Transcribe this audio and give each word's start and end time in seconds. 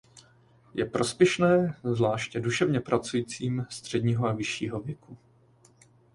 Je 0.73 0.85
prospěšné 0.85 1.75
zvláště 1.83 2.39
duševně 2.39 2.79
pracujícím 2.81 3.65
středního 3.69 4.27
a 4.27 4.33
vyššího 4.33 4.79
věku. 4.81 5.17